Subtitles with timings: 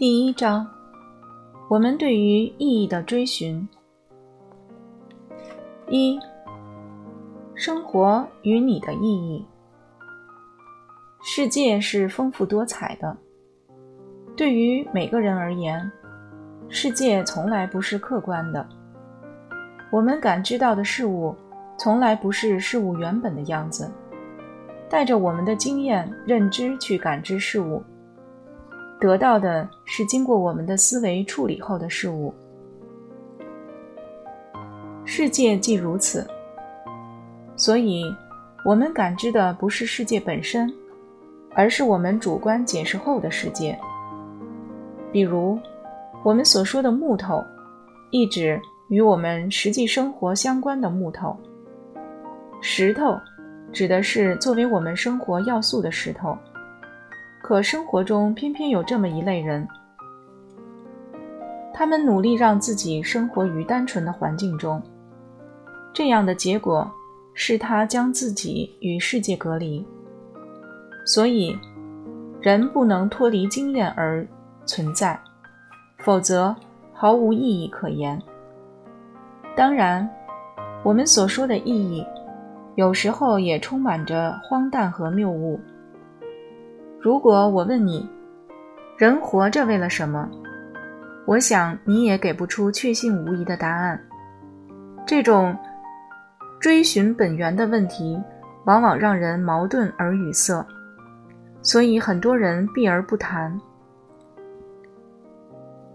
[0.00, 0.66] 第一章，
[1.68, 3.68] 我们对于意义的追寻。
[5.90, 6.18] 一，
[7.54, 9.44] 生活与你的意义。
[11.22, 13.14] 世界是丰富多彩的，
[14.34, 15.92] 对于每个人而言，
[16.70, 18.66] 世界从来不是客观的。
[19.92, 21.36] 我们感知到的事物，
[21.76, 23.92] 从来不是事物原本的样子，
[24.88, 27.84] 带着我们的经验、认知去感知事物。
[29.00, 32.32] 得到的是经过我们的思维处理后的事物。
[35.06, 36.24] 世界既如此，
[37.56, 38.04] 所以
[38.64, 40.72] 我们感知的不是世界本身，
[41.54, 43.76] 而是我们主观解释后的世界。
[45.10, 45.58] 比如，
[46.22, 47.42] 我们所说的木头，
[48.10, 51.34] 意指与我们实际生活相关的木头；
[52.60, 53.18] 石头，
[53.72, 56.36] 指的是作为我们生活要素的石头。
[57.50, 59.66] 可生活中偏偏有这么一类人，
[61.74, 64.80] 他们努力让自己生活于单纯的环境中，
[65.92, 66.88] 这样的结果
[67.34, 69.84] 是他将自己与世界隔离。
[71.04, 71.58] 所以，
[72.40, 74.24] 人不能脱离经验而
[74.64, 75.18] 存在，
[75.98, 76.54] 否则
[76.92, 78.16] 毫无意义可言。
[79.56, 80.08] 当然，
[80.84, 82.06] 我们所说的意义，
[82.76, 85.58] 有时候也充满着荒诞和谬误。
[87.02, 88.06] 如果我问你，
[88.98, 90.28] 人活着为了什么？
[91.24, 93.98] 我想你也给不出确信无疑的答案。
[95.06, 95.56] 这种
[96.60, 98.22] 追寻本源的问题，
[98.66, 100.62] 往往让人矛盾而语塞，
[101.62, 103.58] 所以很多人避而不谈。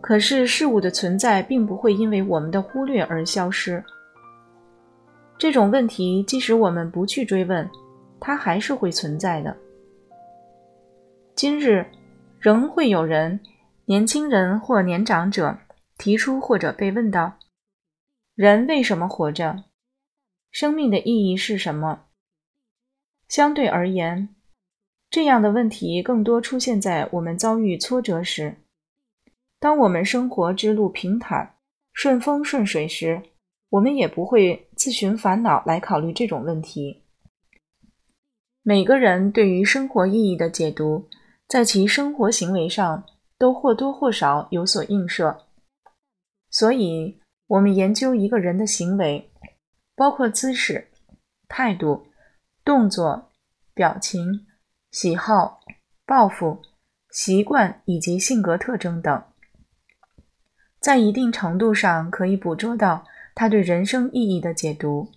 [0.00, 3.82] 可是事物的存在并不会因为我们的忽略而消失。
[5.36, 7.68] 这种问题，即使我们不去追问，
[8.20, 9.56] 它还是会存在的。
[11.34, 11.86] 今日
[12.38, 13.40] 仍会有人，
[13.86, 15.58] 年轻人或年长者
[15.98, 17.38] 提出或者被问到：
[18.34, 19.64] 人为什么活着？
[20.50, 22.04] 生命的意义是什么？
[23.28, 24.28] 相对而言，
[25.10, 28.56] 这样的问题更多出现在我们遭遇挫折时。
[29.58, 31.56] 当我们生活之路平坦、
[31.92, 33.22] 顺风顺水时，
[33.70, 37.02] 我们也不会自寻烦恼来考虑这种问题。
[38.62, 41.08] 每个人对于生活意义的解读。
[41.52, 43.04] 在其生活行为上
[43.36, 45.44] 都或多或少有所映射，
[46.48, 49.30] 所以，我们研究一个人的行为，
[49.94, 50.88] 包括姿势、
[51.48, 52.06] 态度、
[52.64, 53.30] 动作、
[53.74, 54.46] 表情、
[54.92, 55.60] 喜好、
[56.06, 56.62] 抱负、
[57.10, 59.22] 习惯以及性格特征等，
[60.80, 65.12] 在一定程度上可以捕捉到他对人生意义的解读。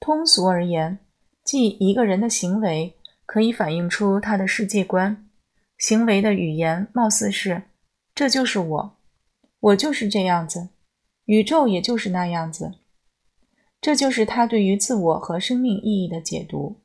[0.00, 0.98] 通俗而言，
[1.44, 2.95] 即一个人的行为。
[3.26, 5.28] 可以反映出他的世界观，
[5.76, 7.64] 行为的语言貌似是
[8.14, 8.96] ：“这就是我，
[9.60, 10.70] 我就是这样子，
[11.24, 12.74] 宇宙也就是那样子。”
[13.82, 16.80] 这就是他对于自我和生命意义的解读。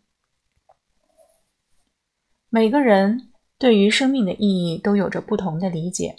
[2.50, 6.18] 每个人对于生命的意义都有着不同的理解，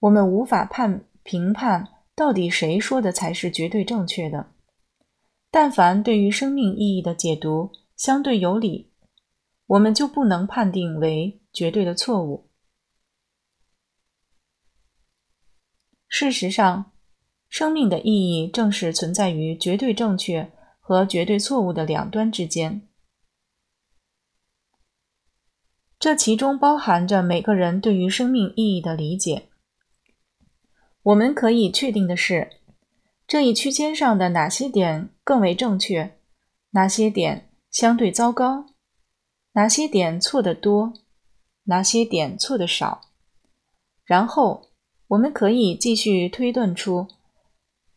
[0.00, 4.46] 我们无法判评判到底谁说的才是绝对正确的。
[5.50, 8.93] 但凡对于生命意义的解读相对有理。
[9.66, 12.50] 我们就不能判定为绝对的错误。
[16.08, 16.92] 事实上，
[17.48, 22.86] 生命的意义正是存在于绝对正确和绝对错误的两端之间。
[25.98, 29.48] 这其中包含着每个人对于生命意义的理解。
[31.02, 32.60] 我们可以确定的是，
[33.26, 36.18] 这一区间上的哪些点更为正确，
[36.70, 38.73] 哪些点相对糟糕。
[39.54, 40.92] 哪些点错的多，
[41.64, 43.00] 哪些点错的少，
[44.04, 44.70] 然后
[45.08, 47.06] 我们可以继续推断出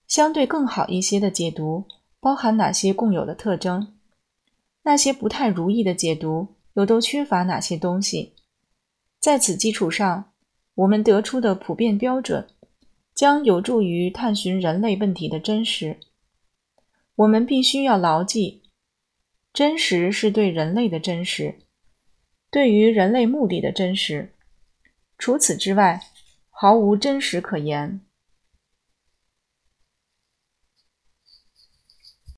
[0.07, 1.85] 相对更好一些的解读
[2.19, 3.95] 包含哪些共有的特征，
[4.83, 8.35] 那些不太如意的解读又都缺乏哪些东西。
[9.19, 10.31] 在此基础上，
[10.75, 12.47] 我们得出的普遍标准
[13.15, 15.99] 将有助于探寻人类问题的真实。
[17.15, 18.61] 我们必须要牢记。
[19.57, 21.55] 真实是对人类的真实，
[22.51, 24.31] 对于人类目的的真实。
[25.17, 25.99] 除此之外，
[26.51, 27.99] 毫无真实可言。